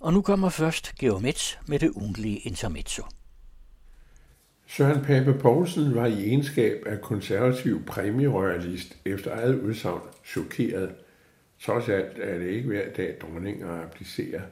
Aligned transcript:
Og 0.00 0.12
nu 0.12 0.22
kommer 0.22 0.48
først 0.48 0.94
Geomets 0.98 1.58
med 1.66 1.78
det 1.78 1.90
ugentlige 1.90 2.38
intermezzo. 2.38 3.02
Søren 4.66 5.04
Pape 5.04 5.34
Poulsen 5.34 5.94
var 5.94 6.06
i 6.06 6.28
egenskab 6.28 6.82
af 6.86 7.00
konservativ 7.00 7.84
præmierøjalist 7.86 8.96
efter 9.04 9.32
eget 9.32 9.60
udsagn 9.60 10.00
chokeret. 10.24 10.94
Trods 11.60 11.88
alt 11.88 12.18
er 12.18 12.38
det 12.38 12.48
ikke 12.48 12.68
hver 12.68 12.90
dag 12.96 13.16
dronninger 13.22 13.82
applicerer. 13.82 14.42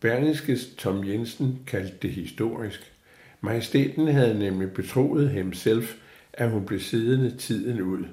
Berlingskes 0.00 0.66
Tom 0.78 1.04
Jensen 1.04 1.60
kaldte 1.66 1.96
det 2.02 2.10
historisk. 2.10 2.92
Majestæten 3.40 4.08
havde 4.08 4.38
nemlig 4.38 4.72
betroet 4.72 5.30
himself, 5.30 5.94
at 6.32 6.50
hun 6.50 6.66
blev 6.66 6.80
siddende 6.80 7.36
tiden 7.36 7.82
ud. 7.82 8.04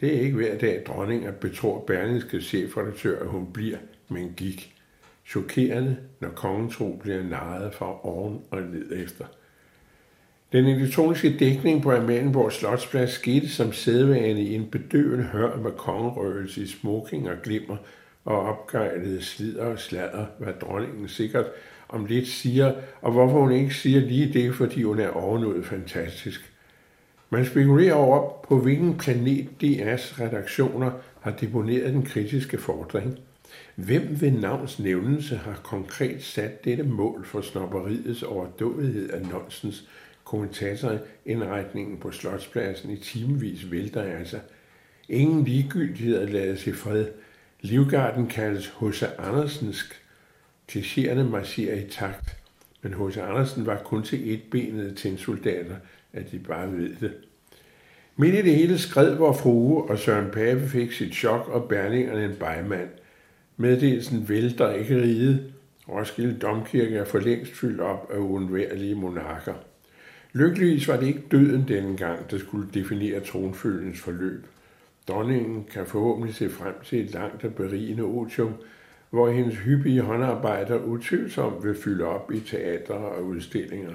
Det 0.00 0.16
er 0.16 0.20
ikke 0.20 0.36
hver 0.36 0.58
dag 0.58 0.82
dronninger 0.86 1.32
betror 1.32 1.84
Berlingskes 1.86 2.44
chefredaktør, 2.44 3.20
at 3.20 3.28
hun 3.28 3.52
bliver, 3.52 3.78
men 4.08 4.32
gik. 4.36 4.77
Chokerende, 5.28 5.96
når 6.20 6.28
kongen 6.28 6.70
tro 6.70 6.98
bliver 7.02 7.22
narret 7.22 7.74
fra 7.74 8.06
oven 8.06 8.40
og 8.50 8.62
ned 8.62 9.04
efter. 9.04 9.24
Den 10.52 10.66
elektroniske 10.66 11.38
dækning 11.38 11.82
på 11.82 11.92
Amalienborg 11.92 12.52
Slotsplads 12.52 13.10
skete 13.10 13.48
som 13.48 13.72
sædvane 13.72 14.42
i 14.42 14.54
en 14.54 14.66
bedøvende 14.70 15.24
hør 15.24 15.56
med 15.56 15.70
kongerøgelse 15.70 16.62
i 16.62 16.66
smoking 16.66 17.30
og 17.30 17.36
glimmer 17.42 17.76
og 18.24 18.40
opgejlede 18.40 19.22
slider 19.22 19.64
og 19.64 19.78
sladder, 19.78 20.26
hvad 20.38 20.52
dronningen 20.60 21.08
sikkert 21.08 21.46
om 21.88 22.04
lidt 22.04 22.28
siger, 22.28 22.74
og 23.02 23.12
hvorfor 23.12 23.40
hun 23.40 23.52
ikke 23.52 23.74
siger 23.74 24.00
lige 24.00 24.32
det, 24.32 24.54
fordi 24.54 24.82
hun 24.82 24.98
er 24.98 25.08
overnået 25.08 25.66
fantastisk. 25.66 26.52
Man 27.30 27.46
spekulerer 27.46 27.94
over, 27.94 28.44
på 28.48 28.58
hvilken 28.58 28.98
planet 28.98 29.48
DR's 29.62 30.22
redaktioner 30.22 30.90
har 31.20 31.30
deponeret 31.30 31.92
den 31.92 32.02
kritiske 32.02 32.58
fordring. 32.58 33.18
Hvem 33.74 34.20
ved 34.20 34.30
navns 34.30 34.78
nævnelse 34.78 35.36
har 35.36 35.60
konkret 35.64 36.22
sat 36.22 36.64
dette 36.64 36.82
mål 36.82 37.26
for 37.26 37.40
snopperiets 37.40 38.22
overdådighed 38.22 39.10
af 39.10 39.22
nonsens, 39.22 39.88
kommentatorindretningen 40.24 41.98
på 41.98 42.10
Slotspladsen 42.10 42.90
i 42.90 42.96
timevis 42.96 43.70
vælter 43.70 44.02
altså. 44.02 44.38
Ingen 45.08 45.44
ligegyldighed 45.44 46.18
at 46.18 46.30
lade 46.30 46.56
sig 46.56 46.74
fred. 46.74 47.06
Livgarden 47.60 48.26
kaldes 48.26 48.72
H.C. 48.80 49.02
Andersensk. 49.18 50.02
Tessierne 50.68 51.24
marcherer 51.24 51.76
i 51.76 51.88
takt. 51.90 52.36
Men 52.82 52.94
H.C. 52.94 53.16
Andersen 53.16 53.66
var 53.66 53.82
kun 53.84 54.02
til 54.02 54.32
et 54.32 54.42
benet 54.50 54.96
til 54.96 55.10
en 55.10 55.18
soldater, 55.18 55.76
at 56.12 56.30
de 56.30 56.38
bare 56.38 56.72
ved 56.72 56.96
det. 57.00 57.14
Midt 58.16 58.34
i 58.34 58.42
det 58.42 58.56
hele 58.56 58.78
skred 58.78 59.14
vor 59.14 59.32
frue, 59.32 59.90
og 59.90 59.98
Søren 59.98 60.30
Pape 60.30 60.68
fik 60.68 60.92
sit 60.92 61.14
chok 61.14 61.48
og 61.48 61.68
bærningerne 61.68 62.24
en 62.24 62.36
bejmand. 62.36 62.88
Meddelelsen 63.60 64.28
vælter 64.28 64.72
ikke 64.72 65.02
riget. 65.02 65.52
Roskilde 65.88 66.38
Domkirke 66.38 66.96
er 66.96 67.04
for 67.04 67.18
længst 67.18 67.52
fyldt 67.52 67.80
op 67.80 68.10
af 68.14 68.18
uundværlige 68.18 68.94
monarker. 68.94 69.54
Lykkeligvis 70.32 70.88
var 70.88 70.96
det 70.96 71.06
ikke 71.06 71.22
døden 71.30 71.68
denne 71.68 71.96
gang, 71.96 72.30
der 72.30 72.38
skulle 72.38 72.68
definere 72.74 73.20
tronfølgens 73.20 74.00
forløb. 74.00 74.46
Dronningen 75.08 75.64
kan 75.64 75.86
forhåbentlig 75.86 76.34
se 76.34 76.50
frem 76.50 76.74
til 76.84 77.04
et 77.04 77.12
langt 77.14 77.44
og 77.44 77.54
berigende 77.54 78.02
otium, 78.02 78.52
hvor 79.10 79.30
hendes 79.30 79.58
hyppige 79.58 80.02
håndarbejder 80.02 80.78
utvivlsomt 80.78 81.64
vil 81.64 81.74
fylde 81.74 82.04
op 82.04 82.32
i 82.32 82.40
teater 82.40 82.94
og 82.94 83.24
udstillinger. 83.24 83.94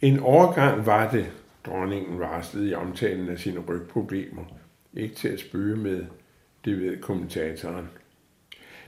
En 0.00 0.20
overgang 0.20 0.86
var 0.86 1.10
det, 1.10 1.26
dronningen 1.66 2.18
varslede 2.18 2.68
i 2.68 2.74
omtalen 2.74 3.28
af 3.28 3.38
sine 3.38 3.60
rygproblemer. 3.60 4.44
Ikke 4.94 5.14
til 5.14 5.28
at 5.28 5.40
spøge 5.40 5.76
med, 5.76 6.04
det 6.64 6.80
ved 6.80 6.96
kommentatoren. 6.96 7.88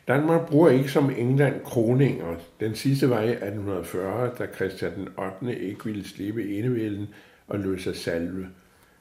Danmark 0.08 0.48
bruger 0.48 0.70
ikke 0.70 0.88
som 0.88 1.10
England 1.10 1.60
kroninger. 1.64 2.36
Den 2.60 2.74
sidste 2.74 3.10
var 3.10 3.20
i 3.22 3.30
1840, 3.30 4.30
da 4.38 4.46
Christian 4.54 4.92
den 4.94 5.08
8. 5.42 5.60
ikke 5.60 5.84
ville 5.84 6.08
slippe 6.08 6.58
enevælden 6.58 7.06
og 7.48 7.58
løse 7.58 7.82
sig 7.84 7.96
salve. 7.96 8.48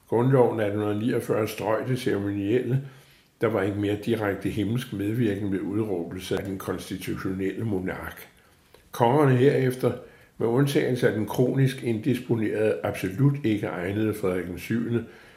Grundloven 0.07 0.59
1849 0.59 1.47
strøg 1.47 1.87
det 1.87 1.99
ceremonielle. 1.99 2.81
Der 3.41 3.47
var 3.47 3.61
ikke 3.61 3.79
mere 3.79 3.97
direkte 4.05 4.49
himmelsk 4.49 4.93
medvirken 4.93 5.51
ved 5.51 5.59
udråbelse 5.59 6.37
af 6.37 6.43
den 6.43 6.57
konstitutionelle 6.57 7.65
monark. 7.65 8.27
Kongerne 8.91 9.35
herefter, 9.35 9.91
med 10.37 10.47
undtagelse 10.47 11.07
af 11.07 11.13
den 11.15 11.25
kronisk 11.25 11.83
indisponerede, 11.83 12.79
absolut 12.83 13.35
ikke 13.43 13.67
egnede 13.67 14.13
Frederik 14.13 14.45
den 14.45 14.59
7., 14.59 14.79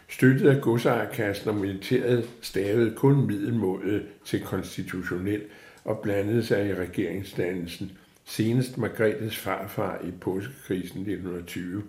støttet 0.09 0.49
af 0.49 0.61
godsejerkassen 0.61 1.49
og 1.49 1.57
militæret 1.57 2.29
stavede 2.41 2.95
kun 2.97 3.27
middelmådet 3.27 4.03
til 4.25 4.41
konstitutionel 4.41 5.43
og 5.85 5.99
blandede 5.99 6.45
sig 6.45 6.69
i 6.69 6.75
regeringsdannelsen, 6.75 7.93
senest 8.25 8.79
Margrethes 8.79 9.37
farfar 9.37 10.01
i 10.05 10.11
påskekrisen 10.21 11.01
1920. 11.01 11.83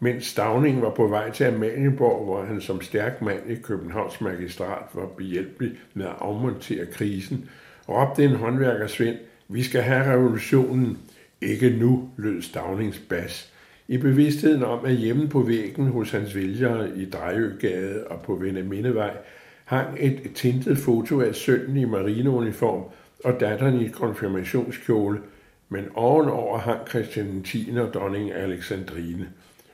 Mens 0.00 0.26
Stavning 0.26 0.82
var 0.82 0.90
på 0.90 1.06
vej 1.06 1.30
til 1.30 1.44
Amalienborg, 1.44 2.24
hvor 2.24 2.44
han 2.44 2.60
som 2.60 2.80
stærk 2.80 3.22
mand 3.22 3.50
i 3.50 3.54
Københavns 3.54 4.20
magistrat 4.20 4.84
var 4.94 5.06
behjælpelig 5.06 5.72
med 5.94 6.06
at 6.06 6.16
afmontere 6.18 6.86
krisen, 6.86 7.48
råbte 7.88 8.24
en 8.24 8.34
håndværkersvend, 8.34 9.16
vi 9.48 9.62
skal 9.62 9.82
have 9.82 10.12
revolutionen. 10.12 10.98
Ikke 11.40 11.70
nu, 11.70 12.10
lød 12.16 12.42
Stavnings 12.42 12.98
bas. 12.98 13.51
I 13.88 13.98
bevidstheden 13.98 14.62
om, 14.62 14.84
at 14.84 14.94
hjemme 14.94 15.28
på 15.28 15.40
væggen 15.40 15.86
hos 15.86 16.10
hans 16.10 16.34
vælgere 16.34 16.96
i 16.96 17.04
Drejøgade 17.04 18.04
og 18.06 18.22
på 18.22 18.34
Vendemindevej 18.34 19.16
hang 19.64 19.96
et 20.00 20.30
tintet 20.34 20.78
foto 20.78 21.20
af 21.20 21.34
sønnen 21.34 21.76
i 21.76 21.84
marineuniform 21.84 22.82
og 23.24 23.40
datteren 23.40 23.80
i 23.80 23.88
konfirmationskjole, 23.88 25.20
men 25.68 25.84
ovenover 25.94 26.58
hang 26.58 26.88
Christian 26.88 27.42
10. 27.42 27.70
og 27.76 27.94
dronning 27.94 28.32
Alexandrine. 28.32 29.28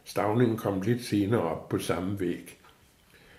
Stavningen 0.04 0.56
kom 0.56 0.80
lidt 0.80 1.04
senere 1.04 1.40
op 1.40 1.68
på 1.68 1.78
samme 1.78 2.20
væg. 2.20 2.58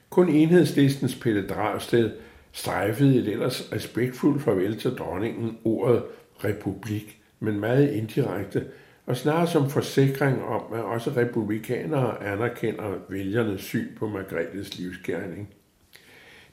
Kun 0.10 0.30
enhedslistens 0.30 1.16
Pelle 1.16 1.48
Dragsted 1.48 2.12
strejfede 2.52 3.20
et 3.20 3.28
ellers 3.28 3.70
respektfuldt 3.74 4.44
farvel 4.44 4.80
til 4.80 4.92
dronningen 4.92 5.58
ordet 5.64 6.04
republik, 6.44 7.18
men 7.40 7.60
meget 7.60 7.92
indirekte, 7.92 8.66
og 9.10 9.18
snarere 9.18 9.48
som 9.48 9.70
forsikring 9.70 10.44
om, 10.44 10.74
at 10.74 10.84
også 10.84 11.12
republikanere 11.18 12.24
anerkender 12.24 12.98
vælgernes 13.10 13.62
syn 13.62 13.88
på 13.98 14.08
Margrethes 14.08 14.78
livskærning. 14.78 15.50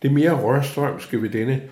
Det 0.03 0.13
mere 0.13 0.43
rørstrømske 0.43 1.23
ved 1.23 1.29
denne 1.29 1.63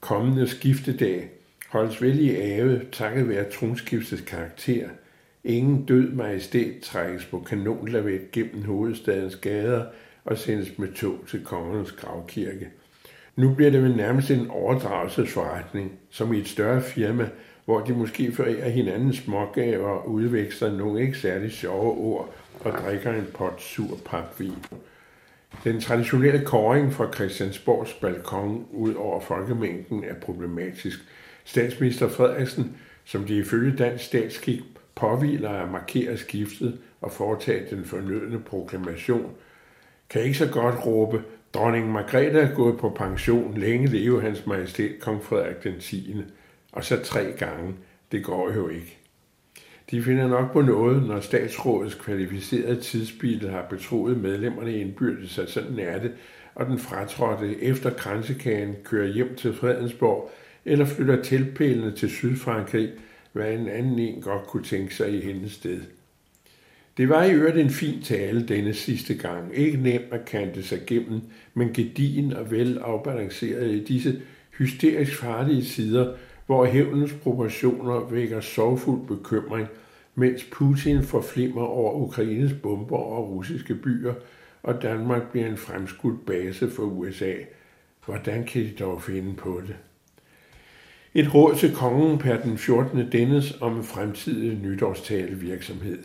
kommende 0.00 0.48
skiftedag 0.48 1.30
holdes 1.68 2.02
vel 2.02 2.20
i 2.20 2.36
ave 2.36 2.80
takket 2.92 3.28
være 3.28 3.50
tronskiftets 3.50 4.22
karakter. 4.22 4.88
Ingen 5.44 5.84
død 5.84 6.12
majestæt 6.12 6.80
trækkes 6.82 7.24
på 7.24 7.40
kanonlavet 7.40 8.30
gennem 8.32 8.64
hovedstadens 8.64 9.36
gader 9.36 9.84
og 10.24 10.38
sendes 10.38 10.78
med 10.78 10.92
tog 10.92 11.18
til 11.28 11.44
kongernes 11.44 11.92
gravkirke. 11.92 12.68
Nu 13.36 13.54
bliver 13.54 13.70
det 13.70 13.82
vel 13.82 13.96
nærmest 13.96 14.30
en 14.30 14.50
overdragelsesforretning, 14.50 15.92
som 16.10 16.32
i 16.32 16.38
et 16.38 16.48
større 16.48 16.82
firma, 16.82 17.28
hvor 17.64 17.80
de 17.80 17.92
måske 17.92 18.32
forærer 18.32 18.68
hinanden 18.68 19.12
smågaver 19.12 19.88
og 19.88 20.10
udveksler 20.10 20.76
nogle 20.76 21.00
ikke 21.00 21.18
særlig 21.18 21.52
sjove 21.52 21.92
ord 21.92 22.34
og 22.60 22.72
drikker 22.72 23.12
en 23.12 23.26
pot 23.34 23.62
sur 23.62 23.98
papvin. 24.04 24.64
Den 25.64 25.80
traditionelle 25.80 26.44
koring 26.44 26.92
fra 26.92 27.12
Christiansborgs 27.12 27.92
balkon 27.92 28.66
ud 28.70 28.94
over 28.94 29.20
folkemængden 29.20 30.04
er 30.04 30.14
problematisk. 30.14 30.98
Statsminister 31.44 32.08
Frederiksen, 32.08 32.76
som 33.04 33.24
de 33.24 33.36
ifølge 33.36 33.76
dansk 33.76 34.04
statskik 34.04 34.60
påviler 34.94 35.50
at 35.50 35.70
markere 35.70 36.16
skiftet 36.16 36.78
og 37.00 37.12
foretage 37.12 37.76
den 37.76 37.84
fornødne 37.84 38.40
proklamation, 38.40 39.30
kan 40.10 40.22
ikke 40.22 40.38
så 40.38 40.48
godt 40.48 40.86
råbe, 40.86 41.22
dronning 41.54 41.92
Margrethe 41.92 42.40
er 42.40 42.54
gået 42.54 42.78
på 42.78 42.90
pension, 42.90 43.58
længe 43.58 43.86
leve 43.86 44.22
hans 44.22 44.46
majestæt 44.46 45.00
kong 45.00 45.24
Frederik 45.24 45.64
den 45.64 45.80
10. 45.80 46.16
Og 46.74 46.84
så 46.84 47.02
tre 47.02 47.32
gange. 47.38 47.74
Det 48.12 48.24
går 48.24 48.52
jo 48.54 48.68
ikke. 48.68 48.98
De 49.90 50.02
finder 50.02 50.28
nok 50.28 50.52
på 50.52 50.60
noget, 50.60 51.06
når 51.06 51.20
statsrådets 51.20 51.94
kvalificerede 51.94 52.80
tidsbil 52.80 53.50
har 53.50 53.66
betroet 53.70 54.16
medlemmerne 54.16 54.80
indbyrdes, 54.80 55.38
at 55.38 55.50
sådan 55.50 55.78
er 55.78 55.98
det, 55.98 56.12
og 56.54 56.66
den 56.66 56.78
fratrådte 56.78 57.62
efter 57.62 57.90
kransekagen 57.90 58.74
kører 58.84 59.12
hjem 59.12 59.34
til 59.34 59.54
Fredensborg 59.54 60.30
eller 60.64 60.84
flytter 60.84 61.22
tilpælene 61.22 61.92
til 61.92 62.10
Sydfrankrig, 62.10 62.90
hvad 63.32 63.52
en 63.52 63.68
anden 63.68 63.98
en 63.98 64.22
godt 64.22 64.46
kunne 64.46 64.64
tænke 64.64 64.94
sig 64.94 65.12
i 65.12 65.20
hendes 65.20 65.52
sted. 65.52 65.80
Det 66.96 67.08
var 67.08 67.24
i 67.24 67.34
øvrigt 67.34 67.58
en 67.58 67.70
fin 67.70 68.02
tale 68.02 68.48
denne 68.48 68.74
sidste 68.74 69.14
gang. 69.14 69.54
Ikke 69.54 69.76
nemt 69.76 70.12
at 70.12 70.24
kante 70.24 70.62
sig 70.62 70.80
gennem, 70.86 71.20
men 71.54 71.72
gedigen 71.72 72.32
og 72.32 72.50
vel 72.50 72.78
afbalanceret 72.78 73.70
i 73.70 73.84
disse 73.84 74.20
hysterisk 74.58 75.16
farlige 75.16 75.64
sider, 75.64 76.14
hvor 76.46 76.64
hævnens 76.64 77.12
proportioner 77.22 78.08
vækker 78.10 78.40
sorgfuld 78.40 79.06
bekymring, 79.06 79.66
mens 80.14 80.44
Putin 80.52 81.02
forflimmer 81.02 81.62
over 81.62 81.92
Ukraines 81.92 82.52
bomber 82.62 82.98
og 82.98 83.30
russiske 83.30 83.74
byer, 83.74 84.14
og 84.62 84.82
Danmark 84.82 85.30
bliver 85.30 85.46
en 85.46 85.56
fremskudt 85.56 86.26
base 86.26 86.70
for 86.70 86.82
USA. 86.82 87.32
Hvordan 88.06 88.44
kan 88.44 88.62
de 88.62 88.72
dog 88.78 89.02
finde 89.02 89.34
på 89.34 89.62
det? 89.66 89.76
Et 91.14 91.34
råd 91.34 91.54
til 91.54 91.74
kongen 91.74 92.18
per 92.18 92.40
den 92.40 92.58
14. 92.58 93.12
dennes 93.12 93.58
om 93.60 93.84
fremtidig 93.84 94.58
nytårstalevirksomhed. 94.62 95.98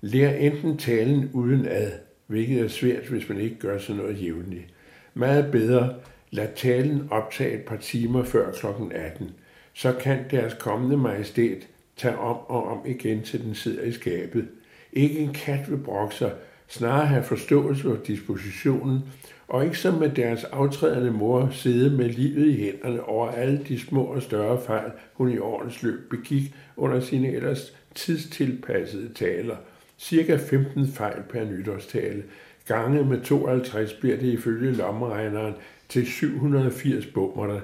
Lær 0.00 0.30
enten 0.30 0.78
talen 0.78 1.30
uden 1.32 1.66
ad, 1.66 1.92
hvilket 2.26 2.60
er 2.60 2.68
svært, 2.68 3.06
hvis 3.06 3.28
man 3.28 3.38
ikke 3.38 3.58
gør 3.58 3.78
sådan 3.78 4.02
noget 4.02 4.22
jævnligt. 4.22 4.66
Meget 5.14 5.52
bedre, 5.52 5.94
lad 6.30 6.48
talen 6.56 7.08
optage 7.10 7.54
et 7.54 7.64
par 7.64 7.76
timer 7.76 8.24
før 8.24 8.52
kl. 8.52 8.66
18. 8.90 9.30
Så 9.74 9.92
kan 9.92 10.18
deres 10.30 10.54
kommende 10.54 10.96
majestæt 10.96 11.68
tage 11.96 12.18
om 12.18 12.36
og 12.46 12.68
om 12.68 12.78
igen, 12.86 13.22
til 13.22 13.44
den 13.44 13.54
sidder 13.54 13.82
i 13.82 13.92
skabet. 13.92 14.48
Ikke 14.92 15.18
en 15.18 15.32
kat 15.32 15.70
vil 15.70 15.76
brokke 15.76 16.14
sig, 16.14 16.32
snarere 16.68 17.06
have 17.06 17.22
forståelse 17.22 17.82
for 17.82 17.98
dispositionen, 18.06 19.00
og 19.48 19.64
ikke 19.64 19.78
som 19.78 19.94
med 19.94 20.10
deres 20.10 20.44
aftrædende 20.44 21.10
mor 21.10 21.48
sidde 21.52 21.96
med 21.96 22.08
livet 22.08 22.46
i 22.46 22.60
hænderne 22.60 23.02
over 23.02 23.30
alle 23.30 23.64
de 23.68 23.80
små 23.80 24.02
og 24.02 24.22
større 24.22 24.60
fejl, 24.66 24.90
hun 25.12 25.32
i 25.32 25.38
årens 25.38 25.82
løb 25.82 26.10
begik 26.10 26.54
under 26.76 27.00
sine 27.00 27.28
ellers 27.32 27.76
tidstilpassede 27.94 29.14
taler. 29.14 29.56
Cirka 29.98 30.36
15 30.36 30.86
fejl 30.86 31.22
per 31.30 31.44
nytårstale. 31.44 32.22
Gange 32.66 33.04
med 33.04 33.20
52 33.20 33.92
bliver 33.92 34.16
det 34.16 34.26
ifølge 34.26 34.72
lommeregneren 34.72 35.54
til 35.88 36.06
780 36.06 37.06
bummerter. 37.06 37.60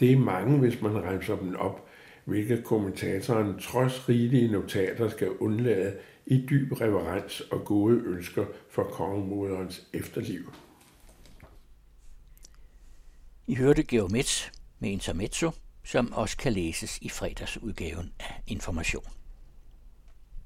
Det 0.00 0.12
er 0.12 0.18
mange, 0.18 0.58
hvis 0.58 0.80
man 0.80 1.02
remser 1.02 1.36
dem 1.36 1.56
op, 1.56 1.88
hvilket 2.24 2.64
kommentatoren 2.64 3.58
trods 3.58 4.08
rigelige 4.08 4.52
notater 4.52 5.08
skal 5.08 5.30
undlade 5.30 5.96
i 6.26 6.46
dyb 6.50 6.80
reverens 6.80 7.40
og 7.40 7.64
gode 7.64 7.96
ønsker 7.96 8.44
for 8.70 8.82
kongemoderens 8.82 9.86
efterliv. 9.92 10.52
I 13.46 13.54
hørte 13.54 13.82
Geomets 13.82 14.52
med 14.78 14.90
intermezzo, 14.90 15.50
som 15.84 16.12
også 16.12 16.36
kan 16.36 16.52
læses 16.52 16.98
i 16.98 17.08
fredagsudgaven 17.08 18.12
af 18.20 18.42
Information. 18.46 19.19